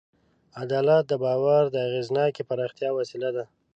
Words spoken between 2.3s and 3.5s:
پراختیا وسیله ده.